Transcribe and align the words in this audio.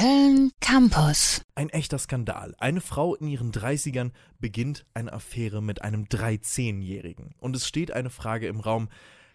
Köln 0.00 0.50
Campus. 0.60 1.44
Ein 1.54 1.68
echter 1.68 1.98
Skandal. 1.98 2.54
Eine 2.58 2.80
Frau 2.80 3.14
in 3.16 3.26
ihren 3.26 3.52
30ern 3.52 4.12
beginnt 4.38 4.86
eine 4.94 5.12
Affäre 5.12 5.62
mit 5.62 5.82
einem 5.82 6.04
13-Jährigen. 6.04 7.34
Und 7.36 7.54
es 7.54 7.68
steht 7.68 7.90
eine 7.90 8.08
Frage 8.08 8.46
im 8.46 8.60
Raum, 8.60 8.88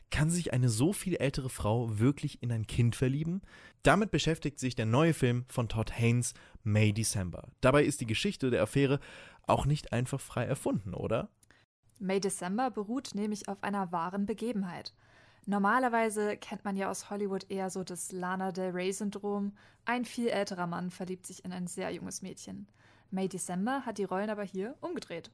kann 0.09 0.31
sich 0.31 0.54
eine 0.54 0.70
so 0.70 0.91
viel 0.91 1.17
ältere 1.17 1.51
Frau 1.51 1.99
wirklich 1.99 2.41
in 2.41 2.51
ein 2.51 2.65
Kind 2.65 2.96
verlieben? 2.96 3.43
Damit 3.83 4.09
beschäftigt 4.09 4.57
sich 4.59 4.73
der 4.73 4.88
neue 4.88 5.13
Film 5.13 5.46
von 5.49 5.70
Todd 5.70 5.91
Haynes, 5.99 6.33
May 6.64 6.93
December. 6.93 7.47
Dabei 7.61 7.84
ist 7.84 8.02
die 8.02 8.07
Geschichte 8.07 8.50
der 8.50 8.63
Affäre 8.63 9.00
auch 9.45 9.68
nicht 9.68 9.93
einfach 9.93 10.20
frei 10.20 10.45
erfunden, 10.45 10.95
oder? 10.95 11.29
May 12.00 12.20
December 12.20 12.71
beruht 12.71 13.13
nämlich 13.13 13.47
auf 13.50 13.61
einer 13.61 13.91
wahren 13.91 14.25
Begebenheit. 14.25 14.95
Normalerweise 15.48 16.38
kennt 16.38 16.66
man 16.66 16.75
ja 16.75 16.89
aus 16.89 17.09
Hollywood 17.09 17.50
eher 17.50 17.70
so 17.70 17.84
das 17.84 18.12
Lana 18.12 18.52
Del 18.52 18.71
Rey-Syndrom. 18.71 19.54
Ein 19.86 20.05
viel 20.05 20.27
älterer 20.27 20.66
Mann 20.66 20.89
verliebt 20.89 21.27
sich 21.27 21.45
in 21.45 21.52
ein 21.52 21.68
sehr 21.68 21.91
junges 21.91 22.23
Mädchen. 22.23 22.68
May 23.12 23.30
December 23.30 23.85
hat 23.85 23.99
die 23.99 24.04
Rollen 24.05 24.31
aber 24.31 24.44
hier 24.44 24.76
umgedreht. 24.81 25.30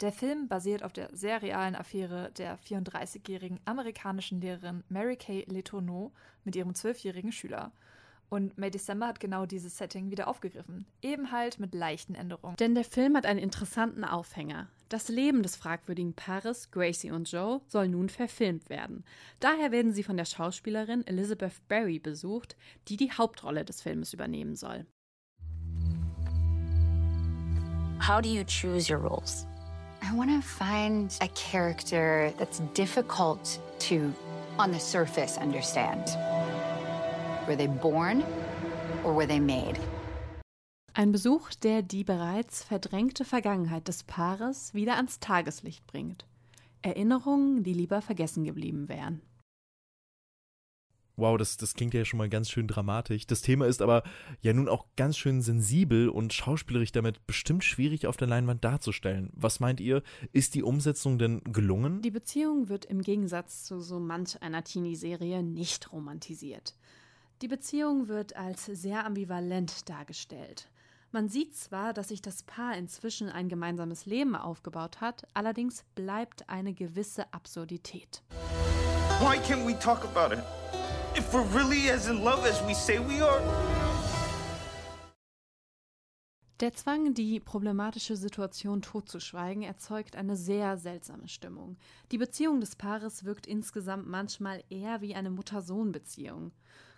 Der 0.00 0.10
Film 0.10 0.48
basiert 0.48 0.82
auf 0.82 0.92
der 0.92 1.14
sehr 1.14 1.42
realen 1.42 1.76
Affäre 1.76 2.32
der 2.32 2.58
34-jährigen 2.58 3.60
amerikanischen 3.64 4.40
Lehrerin 4.40 4.82
Mary 4.88 5.16
Kay 5.16 5.44
Letourneau 5.46 6.10
mit 6.44 6.56
ihrem 6.56 6.72
12-jährigen 6.72 7.30
Schüler. 7.30 7.70
Und 8.28 8.58
May 8.58 8.70
December 8.70 9.06
hat 9.06 9.20
genau 9.20 9.46
dieses 9.46 9.78
Setting 9.78 10.10
wieder 10.10 10.26
aufgegriffen. 10.26 10.86
Eben 11.02 11.30
halt 11.30 11.60
mit 11.60 11.74
leichten 11.74 12.14
Änderungen. 12.16 12.56
Denn 12.56 12.74
der 12.74 12.84
Film 12.84 13.16
hat 13.16 13.26
einen 13.26 13.38
interessanten 13.38 14.04
Aufhänger. 14.04 14.68
Das 14.92 15.08
Leben 15.08 15.42
des 15.42 15.56
fragwürdigen 15.56 16.12
Paares, 16.12 16.70
Gracie 16.70 17.12
und 17.12 17.32
Joe, 17.32 17.62
soll 17.66 17.88
nun 17.88 18.10
verfilmt 18.10 18.68
werden. 18.68 19.04
Daher 19.40 19.72
werden 19.72 19.94
sie 19.94 20.02
von 20.02 20.18
der 20.18 20.26
Schauspielerin 20.26 21.06
Elizabeth 21.06 21.66
Berry 21.66 21.98
besucht, 21.98 22.56
die 22.88 22.98
die 22.98 23.10
Hauptrolle 23.10 23.64
des 23.64 23.80
Filmes 23.80 24.12
übernehmen 24.12 24.54
soll. 24.54 24.84
How 28.06 28.20
do 28.20 28.28
you 28.28 28.44
choose 28.44 28.92
your 28.92 29.00
roles? 29.00 29.46
I 30.02 30.14
want 30.14 30.28
to 30.28 30.42
find 30.42 31.16
a 31.22 31.28
character 31.28 32.30
that's 32.38 32.60
difficult 32.74 33.58
to, 33.88 34.12
on 34.58 34.74
the 34.74 34.78
surface, 34.78 35.38
understand. 35.38 36.06
Were 37.48 37.56
they 37.56 37.66
born 37.66 38.22
or 39.04 39.14
were 39.14 39.26
they 39.26 39.40
made? 39.40 39.78
Ein 40.94 41.10
Besuch, 41.10 41.54
der 41.54 41.80
die 41.80 42.04
bereits 42.04 42.64
verdrängte 42.64 43.24
Vergangenheit 43.24 43.88
des 43.88 44.02
Paares 44.02 44.74
wieder 44.74 44.96
ans 44.96 45.20
Tageslicht 45.20 45.86
bringt. 45.86 46.26
Erinnerungen, 46.82 47.62
die 47.62 47.72
lieber 47.72 48.02
vergessen 48.02 48.44
geblieben 48.44 48.90
wären. 48.90 49.22
Wow, 51.16 51.38
das, 51.38 51.56
das 51.56 51.74
klingt 51.74 51.94
ja 51.94 52.04
schon 52.04 52.18
mal 52.18 52.28
ganz 52.28 52.50
schön 52.50 52.66
dramatisch. 52.66 53.26
Das 53.26 53.40
Thema 53.40 53.66
ist 53.66 53.80
aber 53.80 54.02
ja 54.42 54.52
nun 54.52 54.68
auch 54.68 54.84
ganz 54.96 55.16
schön 55.16 55.40
sensibel 55.40 56.10
und 56.10 56.34
schauspielerisch 56.34 56.92
damit 56.92 57.26
bestimmt 57.26 57.64
schwierig 57.64 58.06
auf 58.06 58.18
der 58.18 58.28
Leinwand 58.28 58.62
darzustellen. 58.62 59.30
Was 59.34 59.60
meint 59.60 59.80
ihr? 59.80 60.02
Ist 60.32 60.54
die 60.54 60.62
Umsetzung 60.62 61.18
denn 61.18 61.42
gelungen? 61.44 62.02
Die 62.02 62.10
Beziehung 62.10 62.68
wird 62.68 62.84
im 62.84 63.00
Gegensatz 63.00 63.64
zu 63.64 63.80
so 63.80 63.98
manch 63.98 64.42
einer 64.42 64.64
Teenie-Serie 64.64 65.42
nicht 65.42 65.90
romantisiert. 65.92 66.74
Die 67.40 67.48
Beziehung 67.48 68.08
wird 68.08 68.36
als 68.36 68.66
sehr 68.66 69.06
ambivalent 69.06 69.88
dargestellt. 69.88 70.68
Man 71.14 71.28
sieht 71.28 71.54
zwar, 71.54 71.92
dass 71.92 72.08
sich 72.08 72.22
das 72.22 72.42
Paar 72.42 72.74
inzwischen 72.74 73.28
ein 73.28 73.50
gemeinsames 73.50 74.06
Leben 74.06 74.34
aufgebaut 74.34 75.02
hat, 75.02 75.26
allerdings 75.34 75.84
bleibt 75.94 76.48
eine 76.48 76.72
gewisse 76.72 77.30
Absurdität. 77.34 78.22
Why 79.20 79.36
can't 79.36 79.66
we 79.66 79.78
talk 79.78 80.06
about 80.06 80.34
it? 80.34 80.42
If 81.14 81.34
we're 81.34 81.44
really 81.54 81.90
as 81.90 82.08
in 82.08 82.24
love 82.24 82.48
as 82.48 82.66
we 82.66 82.72
say 82.72 82.98
we 82.98 83.22
are. 83.22 83.42
Der 86.60 86.72
Zwang, 86.72 87.12
die 87.12 87.40
problematische 87.40 88.16
Situation 88.16 88.80
totzuschweigen, 88.80 89.64
erzeugt 89.64 90.16
eine 90.16 90.36
sehr 90.36 90.78
seltsame 90.78 91.28
Stimmung. 91.28 91.76
Die 92.10 92.18
Beziehung 92.18 92.60
des 92.60 92.74
Paares 92.74 93.24
wirkt 93.24 93.46
insgesamt 93.46 94.08
manchmal 94.08 94.64
eher 94.70 95.02
wie 95.02 95.14
eine 95.14 95.28
Mutter-Sohn-Beziehung. 95.28 96.52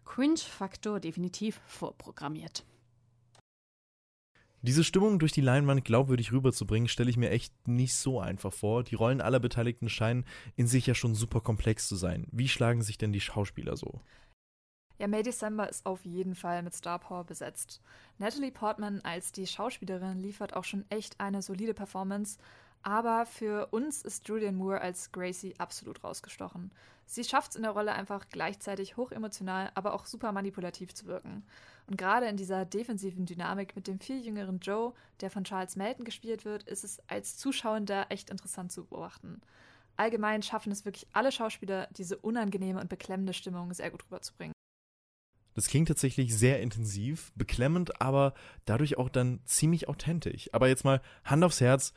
Cringe-Faktor 0.04 1.00
definitiv 1.00 1.60
vorprogrammiert. 1.66 2.64
Diese 4.66 4.82
Stimmung 4.82 5.18
durch 5.18 5.32
die 5.32 5.42
Leinwand 5.42 5.84
glaubwürdig 5.84 6.32
rüberzubringen, 6.32 6.88
stelle 6.88 7.10
ich 7.10 7.18
mir 7.18 7.28
echt 7.28 7.68
nicht 7.68 7.92
so 7.92 8.18
einfach 8.18 8.50
vor. 8.50 8.82
Die 8.82 8.94
Rollen 8.94 9.20
aller 9.20 9.38
Beteiligten 9.38 9.90
scheinen 9.90 10.24
in 10.56 10.66
sich 10.66 10.86
ja 10.86 10.94
schon 10.94 11.14
super 11.14 11.42
komplex 11.42 11.86
zu 11.86 11.96
sein. 11.96 12.26
Wie 12.32 12.48
schlagen 12.48 12.80
sich 12.80 12.96
denn 12.96 13.12
die 13.12 13.20
Schauspieler 13.20 13.76
so? 13.76 14.00
Ja, 14.98 15.06
May 15.06 15.22
December 15.22 15.68
ist 15.68 15.84
auf 15.84 16.06
jeden 16.06 16.34
Fall 16.34 16.62
mit 16.62 16.72
Star 16.72 16.98
Power 16.98 17.24
besetzt. 17.24 17.82
Natalie 18.16 18.52
Portman 18.52 19.02
als 19.02 19.32
die 19.32 19.46
Schauspielerin 19.46 20.18
liefert 20.18 20.56
auch 20.56 20.64
schon 20.64 20.86
echt 20.88 21.20
eine 21.20 21.42
solide 21.42 21.74
Performance, 21.74 22.38
aber 22.84 23.24
für 23.24 23.68
uns 23.72 24.02
ist 24.02 24.28
Julian 24.28 24.56
Moore 24.56 24.80
als 24.80 25.10
Gracie 25.10 25.54
absolut 25.58 26.04
rausgestochen. 26.04 26.70
Sie 27.06 27.24
schafft 27.24 27.50
es 27.50 27.56
in 27.56 27.62
der 27.62 27.72
Rolle 27.72 27.92
einfach 27.92 28.28
gleichzeitig 28.28 28.96
hochemotional, 28.98 29.70
aber 29.74 29.94
auch 29.94 30.04
super 30.04 30.32
manipulativ 30.32 30.94
zu 30.94 31.06
wirken. 31.06 31.44
Und 31.86 31.96
gerade 31.96 32.26
in 32.26 32.36
dieser 32.36 32.64
defensiven 32.64 33.24
Dynamik 33.24 33.74
mit 33.74 33.86
dem 33.86 34.00
viel 34.00 34.24
jüngeren 34.24 34.58
Joe, 34.60 34.92
der 35.20 35.30
von 35.30 35.44
Charles 35.44 35.76
Melton 35.76 36.04
gespielt 36.04 36.44
wird, 36.44 36.62
ist 36.64 36.84
es 36.84 37.00
als 37.08 37.36
Zuschauender 37.36 38.06
echt 38.10 38.30
interessant 38.30 38.70
zu 38.70 38.84
beobachten. 38.84 39.40
Allgemein 39.96 40.42
schaffen 40.42 40.72
es 40.72 40.84
wirklich 40.84 41.06
alle 41.12 41.32
Schauspieler, 41.32 41.88
diese 41.96 42.18
unangenehme 42.18 42.80
und 42.80 42.88
beklemmende 42.88 43.32
Stimmung 43.32 43.72
sehr 43.72 43.90
gut 43.90 44.04
rüberzubringen. 44.04 44.54
Das 45.54 45.68
klingt 45.68 45.88
tatsächlich 45.88 46.36
sehr 46.36 46.60
intensiv, 46.60 47.32
beklemmend, 47.34 48.00
aber 48.00 48.34
dadurch 48.64 48.98
auch 48.98 49.08
dann 49.08 49.40
ziemlich 49.44 49.88
authentisch. 49.88 50.50
Aber 50.52 50.68
jetzt 50.68 50.84
mal 50.84 51.00
Hand 51.24 51.44
aufs 51.44 51.60
Herz, 51.60 51.94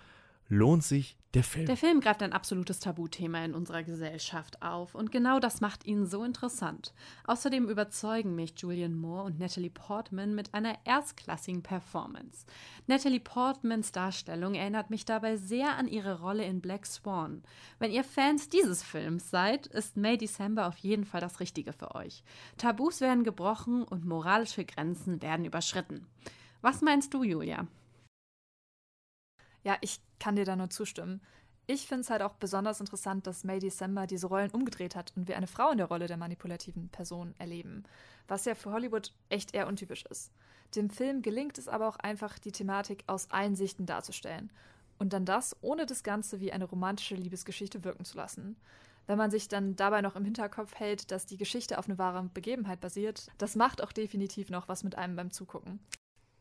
lohnt 0.50 0.84
sich 0.84 1.18
der 1.34 1.44
Film. 1.44 1.66
Der 1.66 1.78
Film 1.78 2.00
greift 2.00 2.24
ein 2.24 2.31
absolutes 2.31 2.80
Tabuthema 2.80 3.44
in 3.44 3.53
unserer 3.53 3.84
Gesellschaft 3.84 4.62
auf 4.62 4.96
und 4.96 5.12
genau 5.12 5.40
das 5.40 5.59
macht 5.59 5.85
ihn 5.85 6.06
so 6.06 6.24
interessant. 6.24 6.94
Außerdem 7.25 7.69
überzeugen 7.69 8.34
mich 8.34 8.53
Julian 8.58 8.96
Moore 8.96 9.25
und 9.25 9.40
Natalie 9.40 9.69
Portman 9.69 10.34
mit 10.35 10.53
einer 10.53 10.78
erstklassigen 10.85 11.63
Performance. 11.63 12.46
Natalie 12.88 13.19
Portmans 13.19 13.91
Darstellung 13.91 14.56
erinnert 14.56 14.90
mich 14.90 15.03
dabei 15.03 15.35
sehr 15.35 15.75
an 15.75 15.88
ihre 15.88 16.22
Rolle 16.22 16.46
in 16.46 16.62
Black 16.62 16.85
Swan. 16.85 17.44
Wenn 17.78 17.91
ihr 17.91 18.06
Fans 18.06 18.47
dieses 18.50 18.81
Films 18.81 19.29
seid, 19.29 19.68
ist 19.68 19.97
May 19.97 20.18
December 20.18 20.68
auf 20.68 20.78
jeden 20.78 21.06
Fall 21.06 21.22
das 21.22 21.41
Richtige 21.41 21.74
für 21.74 21.94
euch. 21.94 22.24
Tabus 22.58 23.02
werden 23.02 23.25
gebrochen 23.25 23.84
und 23.84 24.06
moralische 24.06 24.64
Grenzen 24.64 25.22
werden 25.22 25.46
überschritten. 25.46 26.08
Was 26.62 26.81
meinst 26.81 27.14
du, 27.14 27.24
Julia? 27.24 27.68
Ja, 29.67 29.75
ich 29.81 30.00
kann 30.17 30.38
dir 30.38 30.45
da 30.45 30.55
nur 30.55 30.69
zustimmen. 30.69 31.19
Ich 31.66 31.88
finde 31.88 32.03
es 32.03 32.09
halt 32.09 32.22
auch 32.22 32.35
besonders 32.35 32.79
interessant, 32.79 33.28
dass 33.28 33.44
May 33.44 33.59
December 33.59 34.07
diese 34.07 34.28
Rollen 34.28 34.50
umgedreht 34.51 34.95
hat 34.95 35.11
und 35.17 35.28
wir 35.28 35.35
eine 35.35 35.45
Frau 35.45 35.72
in 35.72 35.78
der 35.78 35.88
Rolle 35.88 36.07
der 36.07 36.16
manipulativen 36.16 36.88
Person 36.88 37.35
erleben, 37.38 37.83
was 38.29 38.45
ja 38.45 38.55
für 38.55 38.72
Hollywood 38.72 39.11
echt 39.28 39.53
eher 39.53 39.67
untypisch 39.67 40.05
ist. 40.05 40.31
Dem 40.73 40.89
Film 40.89 41.22
gelingt 41.22 41.57
es 41.57 41.67
aber 41.67 41.89
auch 41.89 41.97
einfach, 41.97 42.39
die 42.39 42.53
Thematik 42.53 43.03
aus 43.07 43.29
allen 43.29 43.57
Sichten 43.57 43.85
darzustellen 43.85 44.53
und 45.00 45.11
dann 45.11 45.25
das, 45.25 45.53
ohne 45.59 45.85
das 45.85 46.01
Ganze 46.01 46.39
wie 46.39 46.53
eine 46.53 46.63
romantische 46.63 47.16
Liebesgeschichte 47.16 47.84
wirken 47.84 48.05
zu 48.05 48.16
lassen. 48.16 48.55
Wenn 49.05 49.17
man 49.17 49.31
sich 49.31 49.49
dann 49.49 49.75
dabei 49.75 49.99
noch 49.99 50.16
im 50.16 50.23
Hinterkopf 50.23 50.75
hält, 50.75 51.11
dass 51.11 51.25
die 51.25 51.35
Geschichte 51.35 51.78
auf 51.78 51.89
eine 51.89 51.97
wahre 51.97 52.23
Begebenheit 52.34 52.79
basiert, 52.79 53.28
das 53.38 53.57
macht 53.57 53.84
auch 53.84 53.91
definitiv 53.91 54.49
noch 54.49 54.69
was 54.69 54.85
mit 54.85 54.97
einem 54.97 55.17
beim 55.17 55.31
Zugucken. 55.31 55.81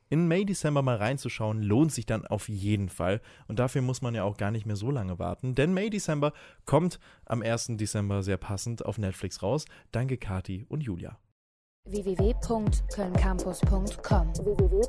In 0.09 0.29
May 0.29 0.45
December 0.45 0.83
mal 0.83 0.97
reinzuschauen, 0.97 1.63
lohnt 1.63 1.93
sich 1.93 2.07
dann 2.07 2.27
auf 2.27 2.49
jeden 2.49 2.89
Fall. 2.89 3.21
Und 3.49 3.59
dafür 3.59 3.83
muss 3.83 4.03
man 4.03 4.15
ja 4.15 4.25
auch 4.25 4.37
gar 4.37 4.51
nicht 4.51 4.67
mehr 4.67 4.77
so 4.77 4.91
lange 4.91 5.19
warten, 5.19 5.55
denn 5.55 5.75
May 5.75 5.91
December 5.91 6.33
kommt 6.65 6.99
am 7.25 7.43
1. 7.43 7.73
Dezember 7.77 8.23
sehr 8.23 8.37
passend 8.37 8.85
auf 8.85 8.99
Netflix 8.99 9.43
raus. 9.43 9.65
Danke 9.93 10.17
Kati 10.17 10.65
und 10.69 10.83
Julia 10.83 11.19
www.kölncampus.com 11.89 14.35
www 14.35 14.83